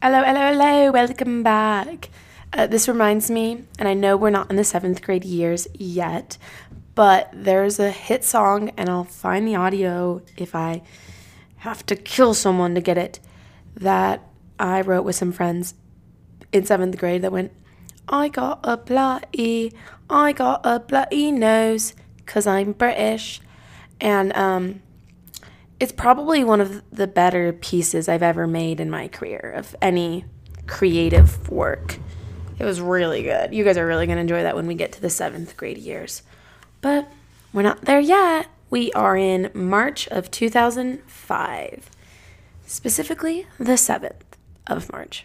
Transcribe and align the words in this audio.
Hello, 0.00 0.22
hello, 0.22 0.52
hello, 0.52 0.92
welcome 0.92 1.42
back. 1.42 2.08
Uh, 2.52 2.68
this 2.68 2.86
reminds 2.86 3.32
me, 3.32 3.64
and 3.80 3.88
I 3.88 3.94
know 3.94 4.16
we're 4.16 4.30
not 4.30 4.48
in 4.48 4.54
the 4.54 4.62
seventh 4.62 5.02
grade 5.02 5.24
years 5.24 5.66
yet, 5.74 6.38
but 6.94 7.28
there's 7.32 7.80
a 7.80 7.90
hit 7.90 8.22
song, 8.22 8.70
and 8.76 8.88
I'll 8.88 9.02
find 9.02 9.44
the 9.44 9.56
audio 9.56 10.22
if 10.36 10.54
I 10.54 10.82
have 11.56 11.84
to 11.86 11.96
kill 11.96 12.32
someone 12.32 12.76
to 12.76 12.80
get 12.80 12.96
it, 12.96 13.18
that 13.74 14.22
I 14.56 14.82
wrote 14.82 15.02
with 15.02 15.16
some 15.16 15.32
friends 15.32 15.74
in 16.52 16.64
seventh 16.64 16.96
grade 16.96 17.22
that 17.22 17.32
went, 17.32 17.50
I 18.08 18.28
got 18.28 18.60
a 18.62 18.76
bloody, 18.76 19.72
I 20.08 20.32
got 20.32 20.60
a 20.62 20.78
bloody 20.78 21.32
nose, 21.32 21.94
because 22.18 22.46
I'm 22.46 22.70
British. 22.70 23.40
And 24.00 24.32
um, 24.34 24.80
it's 25.80 25.92
probably 25.92 26.44
one 26.44 26.60
of 26.60 26.82
the 26.90 27.06
better 27.06 27.52
pieces 27.52 28.08
I've 28.08 28.22
ever 28.22 28.46
made 28.46 28.80
in 28.80 28.90
my 28.90 29.08
career 29.08 29.52
of 29.56 29.76
any 29.80 30.24
creative 30.66 31.48
work. 31.48 31.98
It 32.58 32.64
was 32.64 32.80
really 32.80 33.22
good. 33.22 33.54
You 33.54 33.64
guys 33.64 33.78
are 33.78 33.86
really 33.86 34.06
going 34.06 34.16
to 34.16 34.22
enjoy 34.22 34.42
that 34.42 34.56
when 34.56 34.66
we 34.66 34.74
get 34.74 34.92
to 34.92 35.00
the 35.00 35.10
seventh 35.10 35.56
grade 35.56 35.78
years. 35.78 36.22
But 36.80 37.08
we're 37.52 37.62
not 37.62 37.82
there 37.82 38.00
yet. 38.00 38.48
We 38.70 38.92
are 38.92 39.16
in 39.16 39.50
March 39.54 40.08
of 40.08 40.30
2005, 40.30 41.90
specifically 42.66 43.46
the 43.58 43.72
7th 43.72 44.22
of 44.66 44.92
March. 44.92 45.24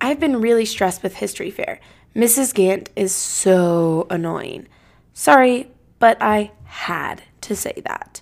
I've 0.00 0.20
been 0.20 0.40
really 0.40 0.64
stressed 0.64 1.02
with 1.02 1.16
history 1.16 1.50
fair. 1.50 1.80
Mrs. 2.14 2.52
Gant 2.52 2.90
is 2.96 3.14
so 3.14 4.06
annoying. 4.10 4.66
Sorry, 5.14 5.70
but 5.98 6.18
I 6.20 6.50
had 6.64 7.22
to 7.42 7.54
say 7.54 7.80
that. 7.84 8.20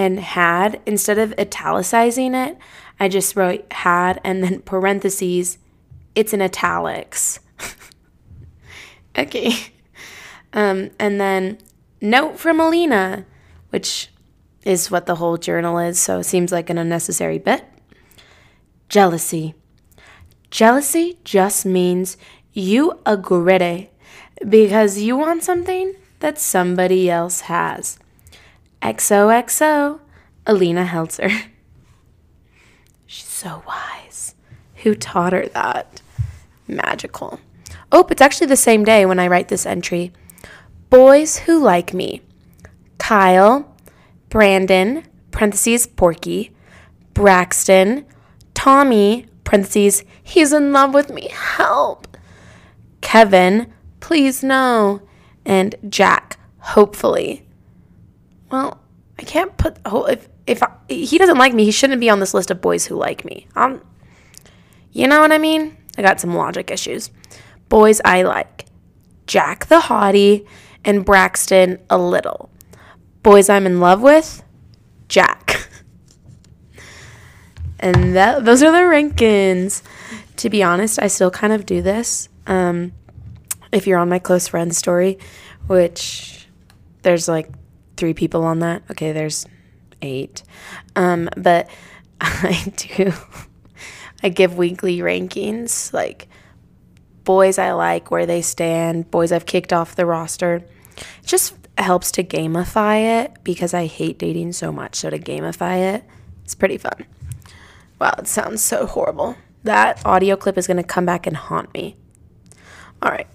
And 0.00 0.18
had, 0.18 0.80
instead 0.86 1.18
of 1.18 1.34
italicizing 1.38 2.34
it, 2.34 2.56
I 2.98 3.06
just 3.06 3.36
wrote 3.36 3.70
had 3.70 4.18
and 4.24 4.42
then 4.42 4.60
parentheses, 4.64 5.58
it's 6.14 6.32
in 6.32 6.40
italics. 6.40 7.40
okay. 9.18 9.52
Um, 10.54 10.88
and 10.98 11.20
then 11.20 11.58
note 12.00 12.38
from 12.38 12.60
Alina, 12.60 13.26
which 13.68 14.08
is 14.64 14.90
what 14.90 15.04
the 15.04 15.16
whole 15.16 15.36
journal 15.36 15.78
is, 15.78 16.00
so 16.00 16.20
it 16.20 16.24
seems 16.24 16.50
like 16.50 16.70
an 16.70 16.78
unnecessary 16.78 17.38
bit. 17.38 17.62
Jealousy. 18.88 19.54
Jealousy 20.50 21.18
just 21.24 21.66
means 21.66 22.16
you 22.54 22.98
agree 23.04 23.90
because 24.48 24.98
you 24.98 25.14
want 25.18 25.44
something 25.44 25.94
that 26.20 26.38
somebody 26.38 27.10
else 27.10 27.42
has. 27.42 27.98
XOXO, 28.82 30.00
Alina 30.46 30.84
Helzer. 30.84 31.30
She's 33.06 33.26
so 33.26 33.62
wise. 33.66 34.34
Who 34.76 34.94
taught 34.94 35.32
her 35.32 35.46
that? 35.48 36.00
Magical. 36.66 37.40
Oh, 37.92 38.06
it's 38.10 38.22
actually 38.22 38.46
the 38.46 38.56
same 38.56 38.84
day 38.84 39.04
when 39.04 39.18
I 39.18 39.26
write 39.26 39.48
this 39.48 39.66
entry. 39.66 40.12
Boys 40.88 41.38
who 41.38 41.58
like 41.58 41.92
me. 41.92 42.22
Kyle, 42.98 43.74
Brandon, 44.28 45.04
parentheses, 45.30 45.86
Porky, 45.86 46.52
Braxton, 47.14 48.06
Tommy, 48.54 49.26
parentheses, 49.44 50.04
he's 50.22 50.52
in 50.52 50.72
love 50.72 50.94
with 50.94 51.10
me, 51.10 51.28
help. 51.32 52.16
Kevin, 53.00 53.72
please 53.98 54.44
no. 54.44 55.02
And 55.44 55.74
Jack, 55.88 56.38
hopefully. 56.58 57.46
Well, 58.50 58.80
I 59.18 59.22
can't 59.22 59.56
put, 59.56 59.76
oh, 59.84 60.04
if, 60.04 60.28
if 60.46 60.62
I, 60.62 60.70
he 60.88 61.18
doesn't 61.18 61.38
like 61.38 61.54
me, 61.54 61.64
he 61.64 61.70
shouldn't 61.70 62.00
be 62.00 62.10
on 62.10 62.20
this 62.20 62.34
list 62.34 62.50
of 62.50 62.60
boys 62.60 62.86
who 62.86 62.96
like 62.96 63.24
me. 63.24 63.46
Um, 63.54 63.80
you 64.92 65.06
know 65.06 65.20
what 65.20 65.32
I 65.32 65.38
mean? 65.38 65.76
I 65.96 66.02
got 66.02 66.20
some 66.20 66.34
logic 66.34 66.70
issues. 66.70 67.10
Boys 67.68 68.00
I 68.04 68.22
like. 68.22 68.66
Jack 69.26 69.66
the 69.66 69.78
hottie 69.78 70.46
and 70.84 71.04
Braxton 71.04 71.78
a 71.88 71.98
little. 71.98 72.50
Boys 73.22 73.48
I'm 73.48 73.66
in 73.66 73.80
love 73.80 74.02
with, 74.02 74.42
Jack. 75.08 75.68
and 77.80 78.16
that 78.16 78.44
those 78.44 78.62
are 78.62 78.72
the 78.72 78.78
rankings. 78.78 79.82
To 80.36 80.50
be 80.50 80.62
honest, 80.62 81.00
I 81.00 81.06
still 81.06 81.30
kind 81.30 81.52
of 81.52 81.66
do 81.66 81.82
this. 81.82 82.28
Um, 82.46 82.92
if 83.72 83.86
you're 83.86 83.98
on 83.98 84.08
my 84.08 84.18
close 84.18 84.48
friends 84.48 84.76
story, 84.76 85.18
which 85.66 86.48
there's 87.02 87.28
like 87.28 87.50
three 88.00 88.14
people 88.14 88.42
on 88.42 88.58
that. 88.60 88.82
Okay, 88.90 89.12
there's 89.12 89.46
eight. 90.02 90.42
Um, 90.96 91.28
but 91.36 91.68
I 92.20 92.72
do 92.76 93.12
I 94.22 94.28
give 94.28 94.56
weekly 94.56 94.98
rankings 94.98 95.92
like 95.92 96.28
boys 97.24 97.58
I 97.58 97.72
like, 97.72 98.10
where 98.10 98.26
they 98.26 98.42
stand, 98.42 99.10
boys 99.10 99.30
I've 99.30 99.46
kicked 99.46 99.72
off 99.72 99.94
the 99.94 100.06
roster. 100.06 100.64
It 100.96 101.26
just 101.26 101.54
helps 101.78 102.10
to 102.12 102.24
gamify 102.24 103.22
it 103.22 103.32
because 103.44 103.72
I 103.72 103.86
hate 103.86 104.18
dating 104.18 104.52
so 104.52 104.72
much. 104.72 104.96
So 104.96 105.10
to 105.10 105.18
gamify 105.18 105.94
it, 105.94 106.04
it's 106.44 106.54
pretty 106.54 106.78
fun. 106.78 107.06
Wow, 108.00 108.14
it 108.18 108.26
sounds 108.26 108.62
so 108.62 108.86
horrible. 108.86 109.36
That 109.62 110.04
audio 110.06 110.36
clip 110.36 110.56
is 110.56 110.66
going 110.66 110.78
to 110.78 110.82
come 110.82 111.04
back 111.04 111.26
and 111.26 111.36
haunt 111.36 111.72
me. 111.74 111.96
All 113.02 113.10
right. 113.10 113.28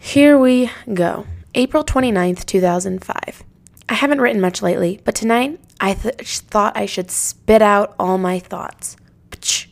Here 0.00 0.38
we 0.38 0.70
go. 0.92 1.26
April 1.56 1.84
29th, 1.84 2.44
2005. 2.46 3.44
I 3.88 3.94
haven't 3.94 4.20
written 4.20 4.40
much 4.40 4.60
lately, 4.60 5.00
but 5.04 5.14
tonight 5.14 5.60
I 5.80 5.94
th- 5.94 6.40
thought 6.40 6.76
I 6.76 6.86
should 6.86 7.10
spit 7.10 7.62
out 7.62 7.94
all 7.98 8.18
my 8.18 8.40
thoughts. 8.40 8.96
Pch. 9.30 9.68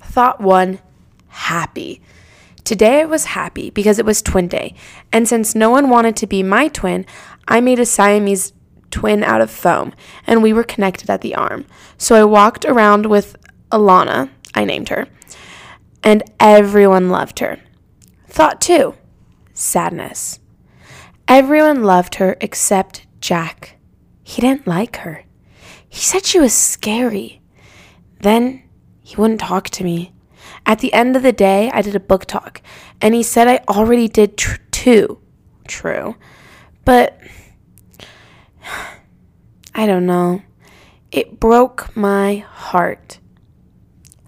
Thought 0.00 0.40
one 0.40 0.80
happy. 1.28 2.00
Today 2.64 3.02
I 3.02 3.04
was 3.04 3.26
happy 3.26 3.70
because 3.70 3.98
it 3.98 4.06
was 4.06 4.22
twin 4.22 4.48
day, 4.48 4.74
and 5.12 5.28
since 5.28 5.54
no 5.54 5.70
one 5.70 5.90
wanted 5.90 6.16
to 6.16 6.26
be 6.26 6.42
my 6.42 6.68
twin, 6.68 7.04
I 7.46 7.60
made 7.60 7.78
a 7.78 7.86
Siamese 7.86 8.52
twin 8.90 9.22
out 9.22 9.40
of 9.40 9.50
foam, 9.50 9.92
and 10.26 10.42
we 10.42 10.52
were 10.52 10.64
connected 10.64 11.10
at 11.10 11.20
the 11.20 11.34
arm. 11.34 11.66
So 11.98 12.14
I 12.14 12.24
walked 12.24 12.64
around 12.64 13.06
with 13.06 13.36
Alana, 13.70 14.30
I 14.54 14.64
named 14.64 14.88
her, 14.88 15.06
and 16.02 16.22
everyone 16.40 17.10
loved 17.10 17.40
her. 17.40 17.60
Thought 18.28 18.60
two 18.60 18.94
sadness. 19.52 20.40
Everyone 21.26 21.82
loved 21.82 22.16
her 22.16 22.36
except 22.40 23.06
Jack. 23.20 23.76
He 24.22 24.42
didn't 24.42 24.66
like 24.66 24.96
her. 24.98 25.24
He 25.88 26.00
said 26.00 26.24
she 26.24 26.38
was 26.38 26.52
scary. 26.52 27.40
Then 28.20 28.62
he 29.02 29.16
wouldn't 29.16 29.40
talk 29.40 29.70
to 29.70 29.84
me. 29.84 30.12
At 30.66 30.80
the 30.80 30.92
end 30.92 31.16
of 31.16 31.22
the 31.22 31.32
day, 31.32 31.70
I 31.72 31.82
did 31.82 31.94
a 31.94 32.00
book 32.00 32.26
talk, 32.26 32.60
and 33.00 33.14
he 33.14 33.22
said 33.22 33.48
I 33.48 33.60
already 33.68 34.08
did 34.08 34.36
tr- 34.36 34.60
two. 34.70 35.18
True. 35.68 36.16
But 36.84 37.18
I 39.74 39.86
don't 39.86 40.06
know. 40.06 40.42
It 41.10 41.38
broke 41.38 41.96
my 41.96 42.38
heart. 42.38 43.18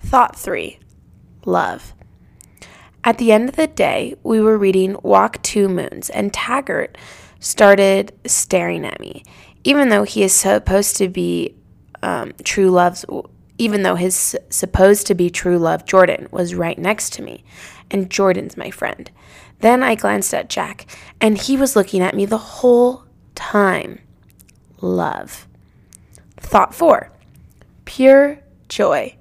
Thought 0.01 0.37
three 0.39 0.79
love. 1.45 1.96
At 3.07 3.19
the 3.19 3.31
end 3.31 3.49
of 3.49 3.55
the 3.55 3.69
day, 3.69 4.17
we 4.25 4.41
were 4.41 4.59
reading 4.59 4.97
Walk 5.01 5.41
Two 5.43 5.69
Moons, 5.69 6.11
and 6.11 6.35
Taggart 6.35 6.99
started 7.39 8.13
staring 8.27 8.85
at 8.85 8.99
me, 8.99 9.23
even 9.63 9.91
though 9.91 10.03
he 10.03 10.25
is 10.25 10.33
supposed 10.33 10.97
to 10.97 11.09
be 11.09 11.55
um, 12.03 12.33
true 12.43 12.69
love's. 12.69 13.05
Even 13.59 13.85
though 13.85 13.95
his 13.95 14.37
supposed 14.51 15.07
to 15.07 15.15
be 15.15 15.31
true 15.31 15.57
love, 15.57 15.85
Jordan, 15.87 16.27
was 16.33 16.57
right 16.57 16.77
next 16.77 17.13
to 17.13 17.23
me, 17.23 17.45
and 17.93 18.11
Jordan's 18.11 18.57
my 18.57 18.73
friend. 18.73 19.09
Then 19.61 19.85
I 19.85 19.95
glanced 19.95 20.35
at 20.35 20.51
Jack, 20.51 20.85
and 21.21 21.39
he 21.39 21.57
was 21.57 21.77
looking 21.77 22.03
at 22.03 22.15
me 22.15 22.27
the 22.27 22.37
whole 22.37 23.05
time. 23.37 24.01
Love. 24.81 25.47
Thought 26.39 26.75
four 26.75 27.13
pure 27.85 28.41
joy. 28.69 29.15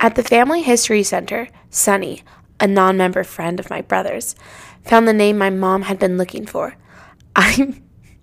At 0.00 0.14
the 0.14 0.22
Family 0.22 0.62
History 0.62 1.02
Center, 1.02 1.48
Sunny, 1.70 2.22
a 2.60 2.66
non 2.66 2.96
member 2.96 3.24
friend 3.24 3.60
of 3.60 3.70
my 3.70 3.82
brother's, 3.82 4.34
found 4.84 5.06
the 5.06 5.12
name 5.12 5.38
my 5.38 5.50
mom 5.50 5.82
had 5.82 5.98
been 5.98 6.16
looking 6.16 6.46
for. 6.46 6.76
I, 7.34 7.74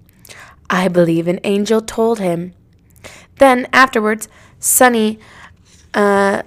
I 0.69 0.87
believe 0.87 1.27
an 1.27 1.39
angel 1.43 1.81
told 1.81 2.19
him. 2.19 2.53
Then, 3.37 3.67
afterwards, 3.73 4.27
Sonny 4.59 5.19
uh, 5.93 6.43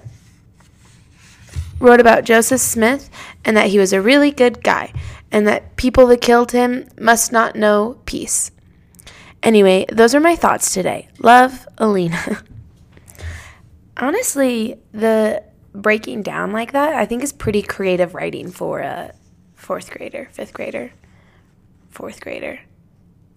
wrote 1.79 1.99
about 1.99 2.23
Joseph 2.23 2.61
Smith 2.61 3.09
and 3.45 3.55
that 3.55 3.67
he 3.67 3.79
was 3.79 3.93
a 3.93 4.01
really 4.01 4.31
good 4.31 4.63
guy 4.63 4.93
and 5.31 5.47
that 5.47 5.75
people 5.75 6.07
that 6.07 6.21
killed 6.21 6.51
him 6.51 6.87
must 6.99 7.31
not 7.31 7.55
know 7.55 7.99
peace. 8.05 8.51
Anyway, 9.43 9.85
those 9.91 10.15
are 10.15 10.19
my 10.19 10.35
thoughts 10.35 10.73
today. 10.73 11.09
Love, 11.19 11.67
Alina. 11.77 12.43
Honestly, 13.97 14.79
the 14.91 15.43
breaking 15.81 16.23
down 16.23 16.51
like 16.51 16.71
that, 16.71 16.93
I 16.93 17.05
think 17.05 17.23
is 17.23 17.31
pretty 17.31 17.61
creative 17.61 18.13
writing 18.13 18.51
for 18.51 18.79
a 18.79 19.13
fourth 19.55 19.91
grader, 19.91 20.29
fifth 20.31 20.53
grader, 20.53 20.91
fourth 21.89 22.19
grader, 22.19 22.59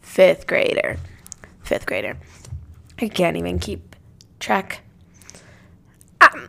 fifth 0.01 0.47
grader, 0.47 0.97
fifth 1.63 1.87
grader. 1.87 2.17
I 2.99 3.09
can't 3.09 3.37
even 3.37 3.59
keep 3.59 3.97
track. 4.39 4.81
Um, 6.21 6.49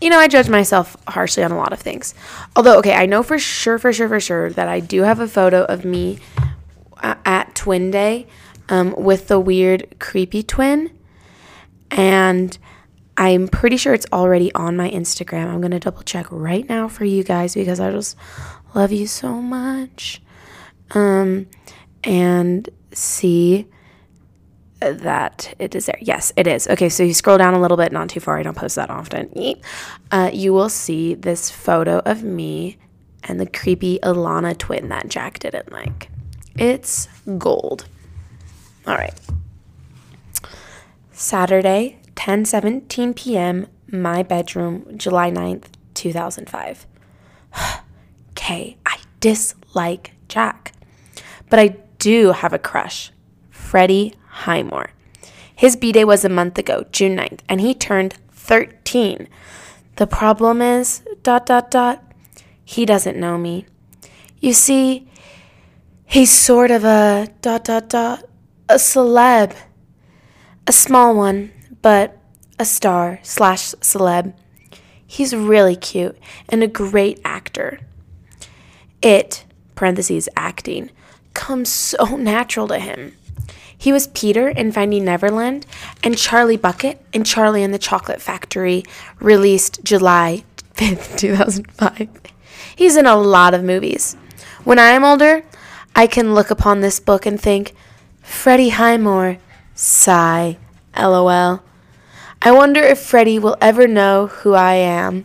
you 0.00 0.10
know, 0.10 0.18
I 0.18 0.28
judge 0.28 0.48
myself 0.48 0.96
harshly 1.06 1.42
on 1.44 1.52
a 1.52 1.56
lot 1.56 1.72
of 1.72 1.80
things. 1.80 2.14
Although, 2.56 2.78
okay, 2.78 2.94
I 2.94 3.06
know 3.06 3.22
for 3.22 3.38
sure, 3.38 3.78
for 3.78 3.92
sure, 3.92 4.08
for 4.08 4.20
sure 4.20 4.50
that 4.50 4.68
I 4.68 4.80
do 4.80 5.02
have 5.02 5.20
a 5.20 5.28
photo 5.28 5.64
of 5.64 5.84
me 5.84 6.18
uh, 7.02 7.14
at 7.24 7.54
Twin 7.54 7.90
Day 7.90 8.26
um, 8.68 8.94
with 8.96 9.28
the 9.28 9.38
weird, 9.38 9.96
creepy 9.98 10.42
twin. 10.42 10.90
And 11.90 12.58
I'm 13.16 13.48
pretty 13.48 13.76
sure 13.76 13.94
it's 13.94 14.06
already 14.12 14.52
on 14.54 14.76
my 14.76 14.90
Instagram. 14.90 15.46
I'm 15.46 15.60
going 15.60 15.70
to 15.70 15.78
double 15.78 16.02
check 16.02 16.26
right 16.30 16.68
now 16.68 16.88
for 16.88 17.04
you 17.04 17.22
guys 17.22 17.54
because 17.54 17.80
I 17.80 17.90
just 17.90 18.16
love 18.74 18.92
you 18.92 19.06
so 19.06 19.40
much. 19.40 20.20
Um, 20.90 21.46
and 22.02 22.68
see 22.92 23.66
that 24.80 25.54
it 25.58 25.74
is 25.74 25.86
there. 25.86 25.98
Yes, 26.00 26.32
it 26.36 26.46
is. 26.46 26.68
Okay, 26.68 26.88
so 26.88 27.02
you 27.02 27.14
scroll 27.14 27.38
down 27.38 27.54
a 27.54 27.60
little 27.60 27.76
bit, 27.76 27.92
not 27.92 28.08
too 28.08 28.20
far. 28.20 28.38
I 28.38 28.42
don't 28.42 28.56
post 28.56 28.76
that 28.76 28.90
often. 28.90 29.30
Uh, 30.10 30.30
you 30.32 30.52
will 30.52 30.68
see 30.68 31.14
this 31.14 31.50
photo 31.50 32.00
of 32.00 32.22
me 32.22 32.76
and 33.22 33.40
the 33.40 33.46
creepy 33.46 33.98
Alana 34.02 34.56
twin 34.56 34.88
that 34.90 35.08
Jack 35.08 35.38
didn't 35.38 35.72
like. 35.72 36.10
It's 36.56 37.08
gold. 37.38 37.86
All 38.86 38.94
right. 38.94 39.18
Saturday, 41.12 41.98
10:17 42.16 43.16
p.m., 43.16 43.66
my 43.90 44.22
bedroom, 44.22 44.86
July 44.96 45.30
9th, 45.30 45.66
2005. 45.94 46.86
okay, 48.30 48.76
I 48.86 48.98
dislike 49.20 50.12
Jack. 50.28 50.72
But 51.48 51.58
I 51.58 51.76
do 51.98 52.32
have 52.32 52.52
a 52.52 52.58
crush. 52.58 53.12
Freddie 53.50 54.14
Highmore. 54.28 54.90
His 55.54 55.76
B 55.76 55.92
day 55.92 56.04
was 56.04 56.24
a 56.24 56.28
month 56.28 56.58
ago, 56.58 56.84
June 56.90 57.16
9th, 57.16 57.40
and 57.48 57.60
he 57.60 57.74
turned 57.74 58.18
13. 58.32 59.28
The 59.96 60.06
problem 60.06 60.60
is, 60.60 61.02
dot, 61.22 61.46
dot, 61.46 61.70
dot, 61.70 62.02
he 62.64 62.84
doesn't 62.84 63.16
know 63.16 63.38
me. 63.38 63.66
You 64.40 64.52
see, 64.52 65.08
he's 66.04 66.30
sort 66.30 66.70
of 66.70 66.84
a, 66.84 67.28
dot, 67.40 67.64
dot, 67.64 67.88
dot, 67.88 68.24
a 68.68 68.74
celeb. 68.74 69.54
A 70.66 70.72
small 70.72 71.14
one, 71.14 71.52
but 71.84 72.16
a 72.58 72.64
star 72.64 73.20
slash 73.22 73.72
celeb. 73.82 74.32
He's 75.06 75.36
really 75.36 75.76
cute 75.76 76.18
and 76.48 76.62
a 76.62 76.66
great 76.66 77.20
actor. 77.26 77.78
It, 79.02 79.44
parentheses, 79.74 80.26
acting, 80.34 80.88
comes 81.34 81.68
so 81.68 82.16
natural 82.16 82.68
to 82.68 82.78
him. 82.78 83.14
He 83.76 83.92
was 83.92 84.06
Peter 84.06 84.48
in 84.48 84.72
Finding 84.72 85.04
Neverland 85.04 85.66
and 86.02 86.16
Charlie 86.16 86.56
Bucket 86.56 87.04
in 87.12 87.22
Charlie 87.22 87.62
and 87.62 87.74
the 87.74 87.78
Chocolate 87.78 88.22
Factory, 88.22 88.82
released 89.20 89.84
July 89.84 90.44
5th, 90.76 91.18
2005. 91.18 92.08
He's 92.74 92.96
in 92.96 93.04
a 93.04 93.14
lot 93.14 93.52
of 93.52 93.62
movies. 93.62 94.16
When 94.64 94.78
I 94.78 94.92
am 94.92 95.04
older, 95.04 95.44
I 95.94 96.06
can 96.06 96.34
look 96.34 96.50
upon 96.50 96.80
this 96.80 96.98
book 96.98 97.26
and 97.26 97.38
think, 97.38 97.74
Freddie 98.22 98.70
Highmore, 98.70 99.36
sigh, 99.74 100.56
lol. 100.96 101.60
I 102.44 102.52
wonder 102.52 102.82
if 102.82 102.98
Freddie 102.98 103.38
will 103.38 103.56
ever 103.58 103.88
know 103.88 104.26
who 104.26 104.52
I 104.52 104.74
am. 104.74 105.24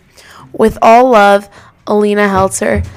With 0.54 0.78
all 0.82 1.12
love, 1.12 1.50
Alina 1.86 2.30
Heltzer. 2.30 2.88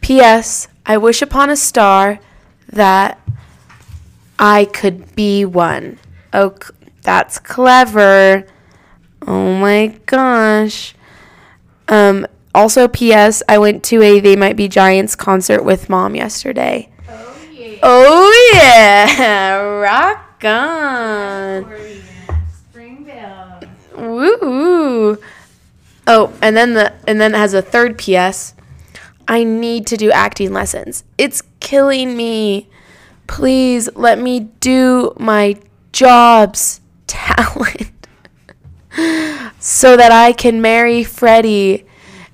P.S. 0.00 0.66
I 0.84 0.96
wish 0.96 1.22
upon 1.22 1.48
a 1.48 1.56
star 1.56 2.18
that 2.68 3.20
I 4.36 4.64
could 4.64 5.14
be 5.14 5.44
one. 5.44 5.98
Oh, 6.32 6.56
that's 7.02 7.38
clever. 7.38 8.46
Oh 9.26 9.54
my 9.54 9.98
gosh. 10.06 10.94
Um, 11.86 12.26
also, 12.54 12.88
P.S. 12.88 13.44
I 13.48 13.58
went 13.58 13.84
to 13.84 14.02
a 14.02 14.18
They 14.18 14.34
Might 14.34 14.56
Be 14.56 14.66
Giants 14.66 15.14
concert 15.14 15.62
with 15.62 15.88
mom 15.88 16.16
yesterday. 16.16 16.90
Oh 17.08 17.38
yeah. 17.52 17.78
Oh 17.84 18.50
yeah. 18.54 19.56
Rock 19.60 20.44
on. 20.44 22.07
Woo. 23.98 25.18
Oh, 26.06 26.32
and 26.40 26.56
then 26.56 26.74
the 26.74 26.94
and 27.06 27.20
then 27.20 27.34
it 27.34 27.38
has 27.38 27.54
a 27.54 27.62
third 27.62 27.98
PS. 27.98 28.54
I 29.26 29.44
need 29.44 29.86
to 29.88 29.96
do 29.96 30.10
acting 30.10 30.52
lessons. 30.52 31.04
It's 31.18 31.42
killing 31.60 32.16
me. 32.16 32.70
Please 33.26 33.90
let 33.94 34.18
me 34.18 34.40
do 34.60 35.12
my 35.18 35.56
job's 35.92 36.80
talent 37.06 37.90
so 39.58 39.96
that 39.96 40.12
I 40.12 40.32
can 40.32 40.62
marry 40.62 41.04
Freddie. 41.04 41.84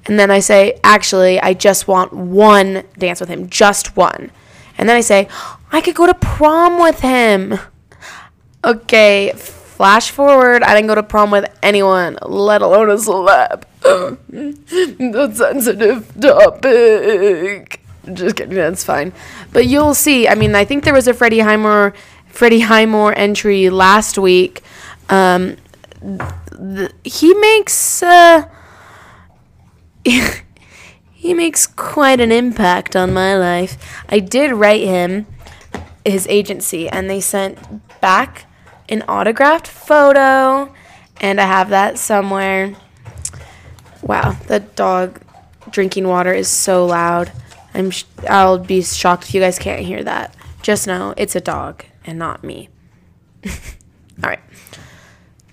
And 0.07 0.21
then 0.21 0.31
I 0.31 0.39
say, 0.41 0.79
actually, 0.85 1.41
I 1.41 1.55
just 1.55 1.89
want 1.89 2.13
one 2.13 2.85
dance 2.99 3.21
with 3.21 3.29
him, 3.29 3.49
just 3.49 3.97
one. 3.97 4.31
And 4.77 4.89
then 4.89 4.97
I 4.97 5.01
say, 5.01 5.29
I 5.73 5.81
could 5.81 5.95
go 5.95 6.07
to 6.07 6.15
prom 6.15 6.79
with 6.79 7.01
him. 7.01 7.59
Okay, 8.65 9.33
flash 9.77 10.11
forward, 10.11 10.63
I 10.63 10.73
didn't 10.75 10.87
go 10.87 10.95
to 10.95 11.03
prom 11.03 11.33
with 11.33 11.47
anyone, 11.63 12.17
let 12.23 12.63
alone 12.63 12.91
a 12.91 12.95
celeb. 12.95 13.65
That's 15.13 15.39
sensitive 15.39 16.21
topic. 16.21 17.81
Just 18.13 18.37
kidding, 18.37 18.55
that's 18.55 18.85
fine. 18.85 19.13
But 19.53 19.67
you'll 19.67 19.95
see. 19.95 20.29
I 20.29 20.35
mean, 20.35 20.55
I 20.55 20.65
think 20.67 20.85
there 20.85 20.93
was 20.93 21.09
a 21.09 21.15
Freddie 21.15 21.41
Highmore, 21.41 21.95
Freddie 22.27 22.61
Highmore 22.61 23.17
entry 23.17 23.71
last 23.71 24.19
week. 24.19 24.63
Um, 25.09 25.57
th- 26.03 26.93
he 27.03 27.33
makes 27.33 28.03
uh, 28.03 28.47
he 30.05 31.35
makes 31.35 31.67
quite 31.67 32.21
an 32.21 32.31
impact 32.31 32.95
on 32.95 33.15
my 33.15 33.37
life. 33.37 34.05
I 34.11 34.19
did 34.19 34.53
write 34.53 34.83
him 34.83 35.27
his 36.05 36.27
agency, 36.27 36.89
and 36.89 37.09
they 37.09 37.23
sent 37.23 37.59
back 38.03 38.45
an 38.95 39.03
autographed 39.09 39.67
photo, 39.67 40.73
and 41.21 41.41
I 41.41 41.45
have 41.45 41.71
that 41.71 41.99
somewhere. 41.99 42.75
Wow, 44.03 44.37
the 44.47 44.61
dog 44.61 45.21
drinking 45.71 46.09
water 46.09 46.33
is 46.33 46.49
so 46.49 46.87
loud. 46.87 47.33
I'm 47.75 47.91
sh- 47.91 48.05
I'll 48.29 48.59
be 48.59 48.83
shocked 48.83 49.25
if 49.25 49.35
you 49.35 49.41
guys 49.41 49.59
can't 49.59 49.85
hear 49.85 50.03
that. 50.05 50.35
Just 50.63 50.87
know 50.87 51.13
it's 51.17 51.35
a 51.35 51.41
dog 51.41 51.85
and 52.07 52.19
not 52.19 52.45
me. 52.45 52.69
All 53.47 54.31
right. 54.31 54.41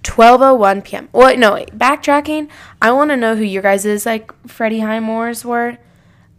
12:01 0.04 0.84
p.m. 0.84 1.10
Well, 1.12 1.36
no, 1.38 1.54
wait, 1.54 1.78
backtracking. 1.78 2.50
I 2.82 2.92
want 2.92 3.12
to 3.12 3.18
know 3.18 3.36
who 3.36 3.44
your 3.44 3.62
guys' 3.62 3.86
is 3.86 4.06
like 4.06 4.32
Freddie 4.48 4.80
Highmores 4.80 5.44
were. 5.46 5.78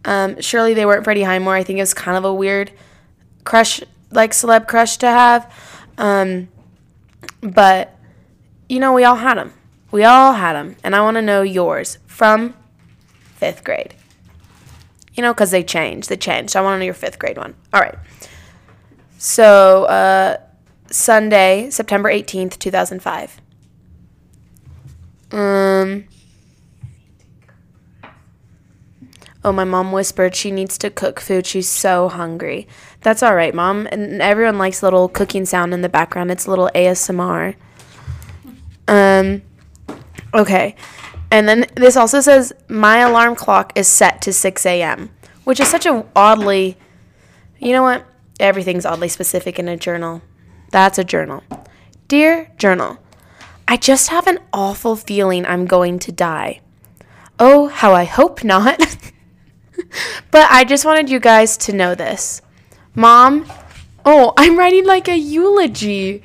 Um, 0.05 0.41
surely 0.41 0.75
they 0.75 0.85
weren't 0.87 1.05
Freddie 1.05 1.23
Highmore. 1.23 1.55
I 1.55 1.63
think 1.63 1.79
it 1.79 1.83
was 1.83 1.95
kind 1.95 2.17
of 2.17 2.25
a 2.25 2.35
weird 2.35 2.73
crush, 3.45 3.81
like 4.11 4.33
celeb 4.33 4.67
crush 4.67 4.97
to 4.99 5.07
have. 5.07 5.53
Um, 5.99 6.49
but 7.41 7.99
you 8.69 8.81
know, 8.81 8.93
we 8.93 9.05
all 9.05 9.17
had 9.17 9.37
them. 9.37 9.53
We 9.91 10.05
all 10.05 10.33
had 10.33 10.55
them, 10.55 10.77
and 10.83 10.97
I 10.97 11.03
want 11.03 11.17
to 11.17 11.23
know 11.23 11.43
yours 11.43 11.99
from 12.07 12.55
fifth 13.37 13.65
grade. 13.65 13.95
You 15.15 15.23
know, 15.23 15.35
because 15.35 15.51
they 15.51 15.63
changed. 15.63 16.09
They 16.09 16.17
changed. 16.17 16.57
I 16.57 16.63
want 16.63 16.77
to 16.77 16.79
know 16.79 16.87
your 16.87 16.95
fifth 16.95 17.19
grade 17.19 17.37
one. 17.37 17.55
All 17.75 17.81
right. 17.81 17.99
So, 19.19 19.85
uh, 19.85 20.39
Sunday, 20.87 21.69
September 21.71 22.11
18th, 22.11 22.59
2005. 22.59 23.41
Um. 25.33 26.05
Oh, 29.45 29.53
my 29.53 29.65
mom 29.65 29.93
whispered 29.93 30.37
she 30.37 30.51
needs 30.51 30.79
to 30.79 30.89
cook 30.89 31.21
food. 31.21 31.47
She's 31.47 31.69
so 31.69 32.09
hungry. 32.09 32.69
That's 33.03 33.23
all 33.23 33.35
right, 33.35 33.55
mom. 33.55 33.89
And 33.91 34.23
everyone 34.23 34.59
likes 34.59 34.83
little 34.83 35.09
cooking 35.09 35.45
sound 35.45 35.75
in 35.75 35.83
the 35.83 35.89
background. 35.89 36.31
It's 36.31 36.47
a 36.47 36.51
little 36.51 36.71
ASMR. 36.75 37.57
Um. 38.89 39.43
Okay. 40.35 40.77
And 41.33 41.49
then 41.49 41.67
this 41.75 41.97
also 41.97 42.21
says 42.21 42.53
my 42.69 42.99
alarm 42.99 43.37
clock 43.37 43.73
is 43.75 43.89
set 43.89 44.21
to 44.23 44.35
6 44.35 44.67
a.m., 44.67 45.09
which 45.45 45.61
is 45.61 45.69
such 45.69 45.87
a 45.87 46.05
oddly, 46.15 46.77
you 47.59 47.73
know 47.73 47.83
what? 47.83 48.05
Everything's 48.39 48.85
oddly 48.85 49.09
specific 49.09 49.59
in 49.59 49.67
a 49.67 49.77
journal. 49.79 50.21
That's 50.71 50.99
a 50.99 51.05
journal. 51.05 51.43
Dear 52.07 52.53
journal, 52.59 52.99
I 53.67 53.79
just 53.79 54.11
have 54.11 54.27
an 54.27 54.41
awful 54.53 54.95
feeling 54.95 55.47
I'm 55.47 55.65
going 55.65 55.99
to 56.01 56.13
die. 56.13 56.61
Oh, 57.39 57.69
how 57.69 57.95
I 57.95 58.05
hope 58.05 58.45
not. 58.45 58.79
but 60.31 60.51
I 60.51 60.65
just 60.65 60.85
wanted 60.85 61.09
you 61.09 61.19
guys 61.19 61.57
to 61.59 61.73
know 61.73 61.95
this. 61.95 62.42
Mom, 62.95 63.47
oh, 64.05 64.33
I'm 64.39 64.59
writing 64.59 64.85
like 64.87 65.09
a 65.09 65.17
eulogy 65.17 66.23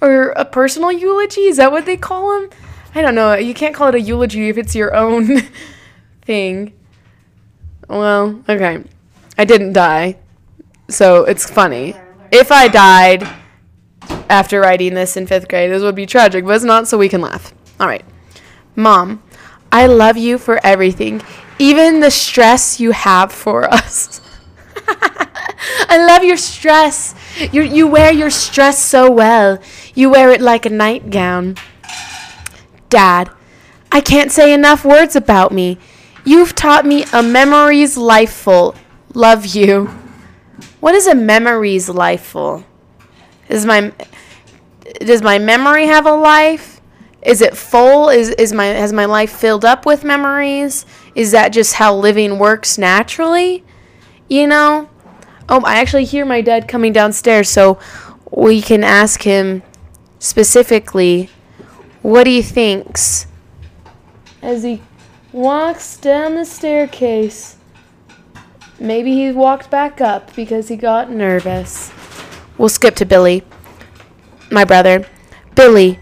or 0.00 0.30
a 0.30 0.44
personal 0.44 0.92
eulogy. 0.92 1.42
Is 1.42 1.56
that 1.56 1.72
what 1.72 1.86
they 1.86 1.96
call 1.96 2.40
them? 2.40 2.50
I 2.94 3.02
don't 3.02 3.14
know. 3.14 3.34
You 3.34 3.54
can't 3.54 3.74
call 3.74 3.88
it 3.88 3.94
a 3.96 4.00
eulogy 4.00 4.48
if 4.48 4.58
it's 4.58 4.74
your 4.74 4.94
own 4.94 5.42
thing. 6.22 6.72
Well, 7.88 8.42
okay. 8.48 8.84
I 9.36 9.44
didn't 9.44 9.72
die. 9.72 10.18
So 10.88 11.24
it's 11.24 11.48
funny. 11.48 11.96
If 12.30 12.52
I 12.52 12.68
died 12.68 13.28
after 14.28 14.60
writing 14.60 14.94
this 14.94 15.16
in 15.16 15.26
fifth 15.26 15.48
grade, 15.48 15.70
this 15.70 15.82
would 15.82 15.94
be 15.94 16.06
tragic, 16.06 16.44
but 16.44 16.56
it's 16.56 16.64
not, 16.64 16.88
so 16.88 16.98
we 16.98 17.08
can 17.08 17.20
laugh. 17.20 17.52
All 17.80 17.86
right. 17.86 18.04
Mom, 18.76 19.22
I 19.72 19.86
love 19.86 20.16
you 20.16 20.38
for 20.38 20.64
everything, 20.64 21.22
even 21.58 22.00
the 22.00 22.10
stress 22.10 22.80
you 22.80 22.92
have 22.92 23.32
for 23.32 23.64
us. 23.72 24.20
I 25.88 25.98
love 26.06 26.24
your 26.24 26.36
stress. 26.36 27.14
You 27.52 27.62
you 27.62 27.86
wear 27.86 28.12
your 28.12 28.30
stress 28.30 28.78
so 28.78 29.10
well. 29.10 29.58
You 29.94 30.10
wear 30.10 30.30
it 30.30 30.40
like 30.40 30.66
a 30.66 30.70
nightgown. 30.70 31.56
Dad, 32.88 33.30
I 33.90 34.00
can't 34.00 34.32
say 34.32 34.52
enough 34.52 34.84
words 34.84 35.16
about 35.16 35.52
me. 35.52 35.78
You've 36.24 36.54
taught 36.54 36.86
me 36.86 37.04
a 37.12 37.22
memories 37.22 37.96
lifeful. 37.96 38.74
Love 39.14 39.46
you. 39.46 39.86
What 40.80 40.94
is 40.94 41.06
a 41.06 41.14
memories 41.14 41.88
lifeful? 41.88 42.64
Is 43.48 43.66
my 43.66 43.92
does 45.00 45.22
my 45.22 45.38
memory 45.38 45.86
have 45.86 46.06
a 46.06 46.12
life? 46.12 46.80
Is 47.22 47.40
it 47.40 47.56
full? 47.56 48.08
Is 48.08 48.30
is 48.30 48.52
my 48.52 48.66
has 48.66 48.92
my 48.92 49.04
life 49.04 49.32
filled 49.32 49.64
up 49.64 49.86
with 49.86 50.04
memories? 50.04 50.86
Is 51.14 51.30
that 51.32 51.48
just 51.48 51.74
how 51.74 51.94
living 51.94 52.38
works 52.38 52.76
naturally? 52.78 53.64
You 54.28 54.46
know? 54.46 54.88
Oh, 55.48 55.62
I 55.64 55.76
actually 55.76 56.04
hear 56.04 56.24
my 56.24 56.40
dad 56.40 56.68
coming 56.68 56.92
downstairs, 56.92 57.48
so 57.48 57.78
we 58.30 58.62
can 58.62 58.82
ask 58.82 59.22
him 59.22 59.62
specifically 60.18 61.28
what 62.02 62.26
he 62.26 62.40
thinks 62.42 63.26
as 64.44 64.62
he 64.62 64.82
walks 65.32 65.96
down 65.96 66.34
the 66.34 66.44
staircase. 66.44 67.56
Maybe 68.78 69.14
he 69.14 69.32
walked 69.32 69.70
back 69.70 70.00
up 70.00 70.34
because 70.36 70.68
he 70.68 70.76
got 70.76 71.10
nervous. 71.10 71.90
We'll 72.58 72.68
skip 72.68 72.94
to 72.96 73.04
Billy, 73.06 73.42
my 74.50 74.64
brother. 74.64 75.06
Billy, 75.54 75.98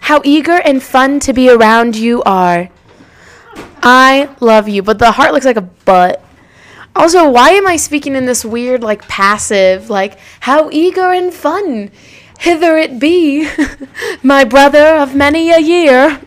how 0.00 0.20
eager 0.24 0.60
and 0.64 0.82
fun 0.82 1.20
to 1.20 1.32
be 1.32 1.50
around 1.50 1.96
you 1.96 2.22
are. 2.24 2.68
I 3.82 4.34
love 4.40 4.68
you, 4.68 4.82
but 4.82 4.98
the 4.98 5.12
heart 5.12 5.32
looks 5.32 5.46
like 5.46 5.56
a 5.56 5.62
butt. 5.62 6.22
Also, 6.96 7.28
why 7.28 7.50
am 7.50 7.66
I 7.66 7.76
speaking 7.76 8.16
in 8.16 8.24
this 8.24 8.42
weird, 8.42 8.82
like, 8.82 9.06
passive, 9.06 9.90
like, 9.90 10.18
how 10.40 10.70
eager 10.70 11.12
and 11.12 11.32
fun 11.32 11.90
hither 12.38 12.76
it 12.78 12.98
be, 12.98 13.48
my 14.22 14.44
brother 14.44 14.96
of 14.96 15.14
many 15.14 15.50
a 15.50 15.58
year? 15.58 16.20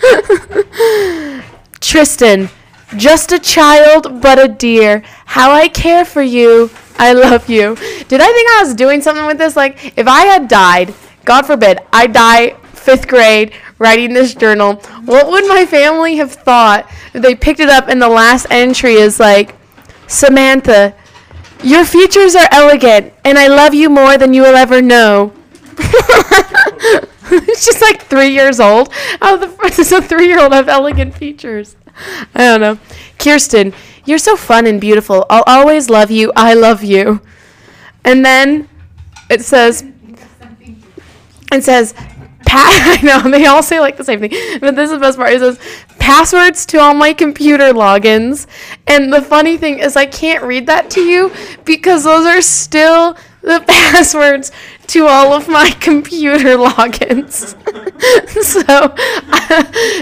Tristan, 1.80 2.48
just 2.96 3.32
a 3.32 3.38
child, 3.38 4.22
but 4.22 4.38
a 4.38 4.48
dear. 4.48 5.02
How 5.26 5.52
I 5.52 5.68
care 5.68 6.06
for 6.06 6.22
you. 6.22 6.70
I 6.98 7.12
love 7.12 7.50
you. 7.50 7.76
Did 8.08 8.22
I 8.22 8.26
think 8.26 8.48
I 8.50 8.62
was 8.64 8.74
doing 8.74 9.02
something 9.02 9.26
with 9.26 9.36
this? 9.36 9.56
Like, 9.56 9.98
if 9.98 10.08
I 10.08 10.24
had 10.24 10.48
died, 10.48 10.94
God 11.26 11.44
forbid, 11.44 11.80
I 11.92 12.06
die 12.06 12.56
fifth 12.72 13.06
grade 13.06 13.52
writing 13.78 14.14
this 14.14 14.34
journal, 14.34 14.76
what 15.04 15.28
would 15.28 15.46
my 15.46 15.66
family 15.66 16.16
have 16.16 16.32
thought 16.32 16.90
if 17.12 17.22
they 17.22 17.34
picked 17.34 17.60
it 17.60 17.68
up 17.68 17.88
and 17.88 18.00
the 18.00 18.08
last 18.08 18.46
entry 18.50 18.94
is 18.94 19.20
like, 19.20 19.54
Samantha, 20.08 20.94
your 21.62 21.84
features 21.84 22.34
are 22.34 22.48
elegant, 22.50 23.12
and 23.24 23.38
I 23.38 23.46
love 23.46 23.74
you 23.74 23.88
more 23.88 24.18
than 24.18 24.34
you 24.34 24.42
will 24.42 24.56
ever 24.56 24.82
know. 24.82 25.32
She's 27.28 27.80
like 27.80 28.02
three 28.02 28.30
years 28.30 28.58
old. 28.58 28.92
How 29.20 29.36
the 29.36 29.48
fuck 29.48 29.74
does 29.76 29.92
a 29.92 30.00
three 30.00 30.26
year 30.26 30.40
old 30.40 30.52
have 30.52 30.68
elegant 30.68 31.14
features? 31.14 31.76
I 32.34 32.38
don't 32.38 32.60
know. 32.60 32.78
Kirsten, 33.18 33.74
you're 34.04 34.18
so 34.18 34.36
fun 34.36 34.66
and 34.66 34.80
beautiful. 34.80 35.26
I'll 35.28 35.44
always 35.46 35.90
love 35.90 36.10
you. 36.10 36.32
I 36.34 36.54
love 36.54 36.82
you. 36.82 37.20
And 38.04 38.24
then 38.24 38.68
it 39.28 39.42
says, 39.42 39.84
it 41.52 41.64
says, 41.64 41.94
I 42.52 43.00
know 43.02 43.30
they 43.30 43.46
all 43.46 43.62
say 43.62 43.80
like 43.80 43.96
the 43.96 44.04
same 44.04 44.20
thing, 44.20 44.30
but 44.60 44.74
this 44.74 44.90
is 44.90 44.96
the 44.96 45.00
best 45.00 45.18
part. 45.18 45.32
It 45.32 45.40
says 45.40 45.58
passwords 45.98 46.64
to 46.66 46.78
all 46.78 46.94
my 46.94 47.12
computer 47.12 47.72
logins, 47.72 48.46
and 48.86 49.12
the 49.12 49.22
funny 49.22 49.56
thing 49.56 49.78
is 49.78 49.96
I 49.96 50.06
can't 50.06 50.42
read 50.42 50.66
that 50.66 50.90
to 50.90 51.00
you 51.00 51.32
because 51.64 52.04
those 52.04 52.26
are 52.26 52.40
still 52.40 53.16
the 53.42 53.62
passwords 53.66 54.50
to 54.88 55.06
all 55.06 55.32
of 55.32 55.48
my 55.48 55.70
computer 55.80 56.56
logins. 56.56 57.54
so 58.42 58.94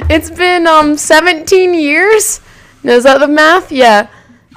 it's 0.09 0.31
been 0.31 0.67
um 0.67 0.97
17 0.97 1.75
years. 1.75 2.41
Is 2.85 3.05
that 3.05 3.19
the 3.19 3.29
math? 3.29 3.73
Yeah. 3.73 4.09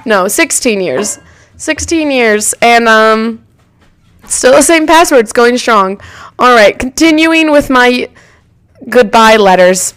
No, 0.06 0.28
16 0.28 0.80
years. 0.80 1.18
16 1.56 2.10
years 2.10 2.54
and 2.62 2.88
um 2.88 3.44
still 4.26 4.52
the 4.52 4.62
same 4.62 4.86
passwords 4.86 5.32
going 5.32 5.58
strong. 5.58 6.00
All 6.40 6.54
right, 6.54 6.78
continuing 6.78 7.50
with 7.50 7.68
my 7.68 8.08
goodbye 8.88 9.36
letters. 9.36 9.92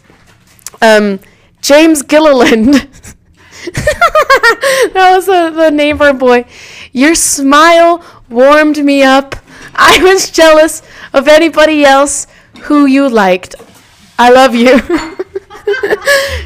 Um 0.81 1.21
James 1.61 2.01
Gilliland. 2.01 2.73
that 4.93 5.13
was 5.15 5.27
the, 5.27 5.51
the 5.55 5.71
neighbor 5.71 6.11
boy. 6.11 6.43
Your 6.91 7.15
smile 7.15 8.03
warmed 8.29 8.83
me 8.83 9.03
up. 9.03 9.37
I 9.73 10.03
was 10.03 10.29
jealous 10.29 10.81
of 11.13 11.29
anybody 11.29 11.85
else 11.85 12.27
who 12.63 12.87
you 12.87 13.07
liked. 13.07 13.55
I 14.19 14.29
love 14.29 14.53
you. 14.53 14.81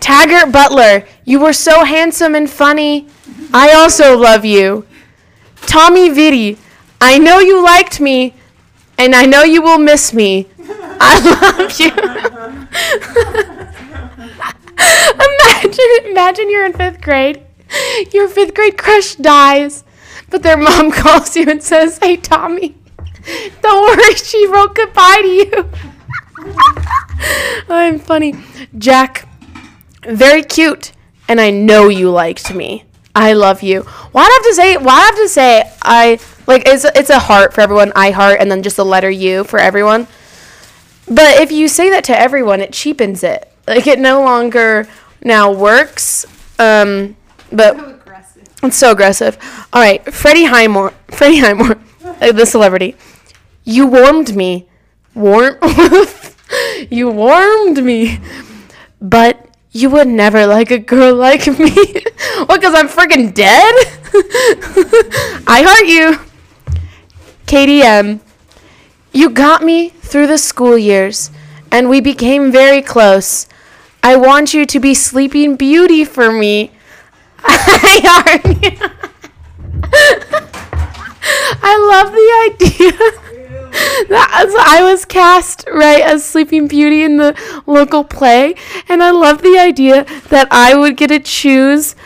Taggart 0.00 0.50
Butler, 0.50 1.04
you 1.26 1.40
were 1.40 1.52
so 1.52 1.84
handsome 1.84 2.34
and 2.34 2.48
funny. 2.48 3.06
I 3.52 3.74
also 3.74 4.16
love 4.16 4.46
you. 4.46 4.86
Tommy 5.66 6.08
Vitti, 6.08 6.56
I 7.02 7.18
know 7.18 7.38
you 7.38 7.62
liked 7.62 8.00
me, 8.00 8.32
and 8.98 9.14
I 9.14 9.24
know 9.24 9.44
you 9.44 9.62
will 9.62 9.78
miss 9.78 10.12
me. 10.12 10.48
I 11.00 11.20
love 11.20 11.78
you. 11.78 11.90
imagine, 15.58 16.10
imagine 16.10 16.50
you're 16.50 16.66
in 16.66 16.72
fifth 16.72 17.00
grade. 17.00 17.44
Your 18.12 18.28
fifth 18.28 18.54
grade 18.54 18.76
crush 18.76 19.14
dies, 19.14 19.84
but 20.30 20.42
their 20.42 20.56
mom 20.56 20.90
calls 21.02 21.36
you 21.36 21.48
and 21.48 21.62
says, 21.62 21.98
"Hey, 21.98 22.16
Tommy, 22.16 22.76
don't 23.62 23.82
worry, 23.82 24.14
she 24.14 24.46
wrote 24.46 24.74
goodbye 24.74 25.20
to 25.22 25.28
you." 25.28 25.70
I'm 27.68 27.98
funny. 27.98 28.34
Jack, 28.76 29.28
very 30.02 30.42
cute, 30.42 30.92
and 31.28 31.40
I 31.40 31.50
know 31.50 31.88
you 31.88 32.10
liked 32.10 32.52
me. 32.54 32.84
I 33.14 33.32
love 33.32 33.62
you. 33.62 33.82
Why 34.12 34.24
do 34.24 34.30
I 34.30 34.34
have 34.34 34.42
to 34.44 34.54
say? 34.54 34.76
Why 34.76 34.84
do 34.84 34.90
I 34.90 35.04
have 35.06 35.16
to 35.16 35.28
say 35.28 35.72
I 35.82 36.16
like? 36.48 36.66
It's 36.66 36.84
it's 36.84 37.10
a 37.10 37.20
heart 37.20 37.54
for 37.54 37.60
everyone. 37.60 37.92
I 37.94 38.10
heart, 38.10 38.40
and 38.40 38.50
then 38.50 38.64
just 38.64 38.76
the 38.76 38.84
letter 38.84 39.10
U 39.10 39.44
for 39.44 39.60
everyone. 39.60 40.08
But 41.06 41.40
if 41.40 41.52
you 41.52 41.68
say 41.68 41.90
that 41.90 42.04
to 42.04 42.18
everyone, 42.18 42.60
it 42.60 42.72
cheapens 42.72 43.22
it. 43.22 43.50
Like 43.66 43.86
it 43.86 43.98
no 43.98 44.22
longer 44.22 44.88
now 45.22 45.52
works. 45.52 46.26
Um, 46.58 47.16
but 47.52 48.02
it's 48.62 48.76
so 48.76 48.92
aggressive. 48.92 49.38
All 49.72 49.80
right, 49.80 50.04
Freddie 50.12 50.44
Highmore. 50.44 50.92
Freddie 51.08 51.38
Highmore, 51.38 51.78
uh, 52.04 52.32
the 52.32 52.44
celebrity. 52.44 52.96
You 53.64 53.86
warmed 53.86 54.34
me. 54.34 54.68
Warm. 55.14 55.56
you 56.90 57.10
warmed 57.10 57.82
me. 57.82 58.18
But 59.00 59.46
you 59.70 59.90
would 59.90 60.08
never 60.08 60.46
like 60.46 60.70
a 60.70 60.78
girl 60.78 61.14
like 61.14 61.46
me. 61.46 61.70
what, 62.46 62.60
because 62.60 62.74
I'm 62.74 62.88
freaking 62.88 63.32
dead? 63.32 63.74
I 65.46 65.62
heart 65.62 65.86
you. 65.86 66.27
KDM. 67.48 68.20
You 69.10 69.30
got 69.30 69.62
me 69.62 69.88
through 69.88 70.26
the 70.26 70.36
school 70.36 70.76
years, 70.76 71.30
and 71.72 71.88
we 71.88 72.02
became 72.02 72.52
very 72.52 72.82
close. 72.82 73.46
I 74.02 74.16
want 74.16 74.52
you 74.52 74.66
to 74.66 74.78
be 74.78 74.92
Sleeping 74.92 75.56
Beauty 75.56 76.04
for 76.04 76.30
me. 76.30 76.72
I 77.42 78.40
you. 78.62 78.90
I 81.62 81.74
love 81.90 82.12
the 82.12 82.30
idea 82.50 82.92
that 84.10 84.64
I 84.66 84.82
was 84.82 85.06
cast 85.06 85.64
right 85.72 86.02
as 86.02 86.26
Sleeping 86.26 86.68
Beauty 86.68 87.02
in 87.02 87.16
the 87.16 87.34
local 87.64 88.04
play, 88.04 88.56
and 88.90 89.02
I 89.02 89.10
love 89.10 89.40
the 89.40 89.58
idea 89.58 90.04
that 90.28 90.48
I 90.50 90.74
would 90.74 90.98
get 90.98 91.08
to 91.08 91.18
choose 91.18 91.96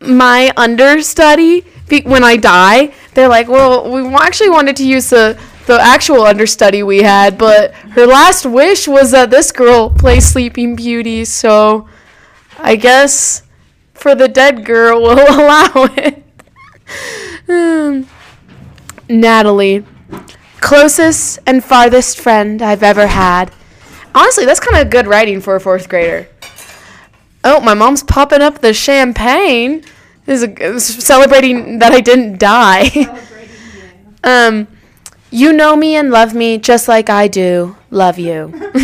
my 0.00 0.52
understudy 0.54 1.64
when 2.00 2.24
I 2.24 2.36
die. 2.36 2.92
They're 3.14 3.28
like, 3.28 3.48
well, 3.48 3.90
we 3.90 4.02
actually 4.14 4.50
wanted 4.50 4.76
to 4.76 4.86
use 4.86 5.10
the 5.10 5.38
the 5.66 5.80
actual 5.80 6.22
understudy 6.22 6.82
we 6.82 7.02
had, 7.02 7.38
but 7.38 7.72
her 7.72 8.04
last 8.04 8.44
wish 8.44 8.88
was 8.88 9.12
that 9.12 9.30
this 9.30 9.52
girl 9.52 9.90
play 9.90 10.18
Sleeping 10.18 10.74
Beauty, 10.74 11.24
so 11.24 11.88
I 12.58 12.74
guess 12.74 13.44
for 13.94 14.16
the 14.16 14.26
dead 14.26 14.64
girl 14.64 15.00
we'll 15.02 15.40
allow 15.40 15.88
it. 15.96 16.24
Hmm. 17.46 18.02
Natalie, 19.08 19.84
closest 20.60 21.38
and 21.46 21.62
farthest 21.62 22.18
friend 22.18 22.60
I've 22.62 22.82
ever 22.82 23.06
had. 23.06 23.52
Honestly, 24.14 24.44
that's 24.44 24.60
kind 24.60 24.84
of 24.84 24.90
good 24.90 25.06
writing 25.06 25.40
for 25.40 25.56
a 25.56 25.60
fourth 25.60 25.88
grader. 25.88 26.28
Oh, 27.44 27.60
my 27.60 27.74
mom's 27.74 28.02
popping 28.02 28.42
up 28.42 28.60
the 28.60 28.72
champagne. 28.72 29.84
This 30.24 30.42
is, 30.42 30.48
a, 30.48 30.80
celebrating 30.80 31.78
that 31.80 31.92
I 31.92 32.00
didn't 32.00 32.38
die. 32.38 32.90
um, 34.24 34.68
you 35.30 35.52
know 35.52 35.74
me 35.74 35.96
and 35.96 36.10
love 36.10 36.34
me 36.34 36.58
just 36.58 36.88
like 36.88 37.10
I 37.10 37.26
do 37.26 37.76
love 37.90 38.18
you. 38.18 38.52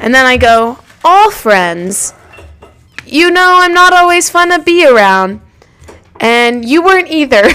and 0.00 0.14
then 0.14 0.26
I 0.26 0.36
go, 0.36 0.78
all 1.04 1.30
friends. 1.30 2.14
You 3.06 3.30
know, 3.30 3.58
I'm 3.60 3.72
not 3.72 3.92
always 3.92 4.28
fun 4.30 4.50
to 4.50 4.58
be 4.58 4.86
around. 4.86 5.40
And 6.20 6.64
you 6.64 6.82
weren't 6.82 7.08
either. 7.08 7.42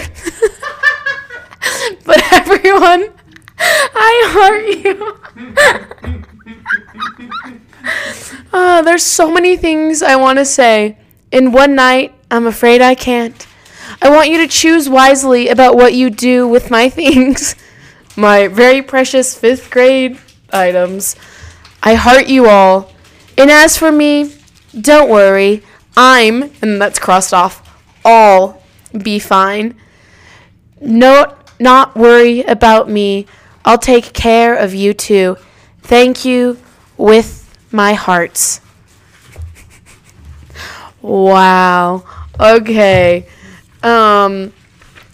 but 2.05 2.22
everyone, 2.32 3.13
I 3.58 4.24
heart 4.34 4.65
you. 4.84 5.17
uh, 8.53 8.82
there's 8.84 9.03
so 9.03 9.32
many 9.32 9.58
things 9.58 10.01
I 10.01 10.15
want 10.15 10.39
to 10.39 10.46
say. 10.46 10.98
In 11.32 11.51
one 11.51 11.75
night, 11.75 12.12
I'm 12.33 12.47
afraid 12.47 12.81
I 12.81 12.95
can't. 12.95 13.45
I 14.01 14.09
want 14.09 14.27
you 14.27 14.39
to 14.39 14.47
choose 14.47 14.89
wisely 14.89 15.49
about 15.49 15.75
what 15.75 15.93
you 15.93 16.09
do 16.09 16.47
with 16.47 16.71
my 16.71 16.89
things, 16.99 17.55
my 18.17 18.47
very 18.47 18.81
precious 18.81 19.37
fifth 19.37 19.69
grade 19.69 20.17
items. 20.51 21.15
I 21.83 21.93
heart 21.93 22.27
you 22.27 22.49
all. 22.49 22.91
And 23.37 23.51
as 23.51 23.77
for 23.77 23.91
me, 23.91 24.33
don't 24.81 25.11
worry. 25.11 25.61
I'm, 25.95 26.49
and 26.59 26.81
that's 26.81 26.97
crossed 26.97 27.35
off, 27.35 27.79
all 28.03 28.63
be 28.97 29.19
fine. 29.19 29.75
No, 30.81 31.35
not 31.59 31.95
worry 31.95 32.41
about 32.41 32.89
me. 32.89 33.27
I'll 33.63 33.77
take 33.77 34.11
care 34.11 34.55
of 34.55 34.73
you 34.73 34.95
too. 34.95 35.37
Thank 35.83 36.25
you 36.25 36.57
with 36.97 37.55
my 37.71 37.93
hearts. 37.93 38.59
Wow. 41.03 42.05
Okay. 42.39 43.27
Um 43.81 44.53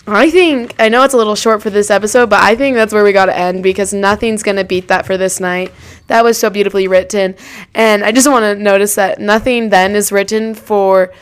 I 0.08 0.32
think 0.32 0.76
I 0.80 0.90
know 0.90 1.04
it's 1.04 1.14
a 1.14 1.18
little 1.18 1.36
short 1.36 1.62
for 1.62 1.70
this 1.70 1.92
episode, 1.92 2.30
but 2.30 2.42
I 2.42 2.56
think 2.56 2.76
that's 2.76 2.94
where 2.94 3.04
we 3.04 3.12
got 3.12 3.28
to 3.28 3.38
end 3.38 3.62
because 3.62 3.94
nothing's 3.94 4.42
going 4.42 4.58
to 4.58 4.64
beat 4.64 4.88
that 4.88 5.06
for 5.06 5.18
this 5.18 5.40
night. 5.40 5.72
That 6.08 6.24
was 6.24 6.38
so 6.38 6.50
beautifully 6.50 6.88
written. 6.88 7.36
And 7.76 8.04
I 8.04 8.12
just 8.12 8.28
want 8.28 8.44
to 8.44 8.56
notice 8.56 8.96
that 8.96 9.20
nothing 9.20 9.70
then 9.70 9.96
is 9.96 10.12
written 10.12 10.56
for 10.56 11.14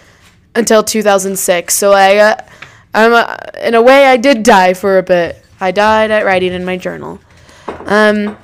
until 0.56 0.84
2006. 0.84 1.74
So 1.74 1.92
I 1.92 2.18
uh, 2.18 2.36
I'm 2.94 3.14
uh, 3.14 3.36
in 3.62 3.76
a 3.76 3.82
way 3.82 4.06
I 4.06 4.18
did 4.18 4.44
die 4.44 4.74
for 4.74 4.98
a 4.98 5.04
bit. 5.04 5.44
I 5.60 5.72
died 5.72 6.12
at 6.12 6.26
writing 6.26 6.54
in 6.54 6.64
my 6.64 6.78
journal. 6.78 7.20
Um 7.68 8.38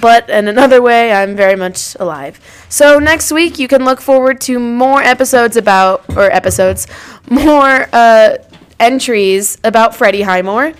but 0.00 0.28
in 0.30 0.48
another 0.48 0.80
way, 0.80 1.12
I'm 1.12 1.36
very 1.36 1.56
much 1.56 1.96
alive. 1.98 2.38
So 2.68 2.98
next 2.98 3.32
week, 3.32 3.58
you 3.58 3.68
can 3.68 3.84
look 3.84 4.00
forward 4.00 4.40
to 4.42 4.58
more 4.58 5.02
episodes 5.02 5.56
about, 5.56 6.04
or 6.16 6.30
episodes, 6.30 6.86
more 7.30 7.88
uh, 7.92 8.36
entries 8.78 9.58
about 9.64 9.94
Freddie 9.94 10.22
Highmore, 10.22 10.72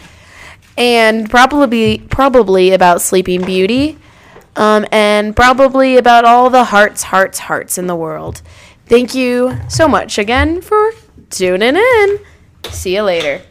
and 0.76 1.29
probably 1.29 1.99
probably 1.99 2.73
about 2.73 3.02
Sleeping 3.02 3.45
Beauty, 3.45 3.99
um, 4.57 4.87
and 4.93 5.35
probably 5.35 5.97
about 5.97 6.25
all 6.25 6.50
the 6.50 6.64
hearts, 6.64 7.05
hearts, 7.05 7.38
hearts 7.38 7.79
in 7.79 7.87
the 7.87 7.97
world. 7.97 8.43
Thank 8.87 9.14
you 9.14 9.59
so 9.69 9.87
much 9.87 10.19
again 10.19 10.61
for 10.61 10.93
tuning 11.31 11.76
in. 11.76 12.19
See 12.71 12.95
you 12.95 13.02
later. 13.02 13.43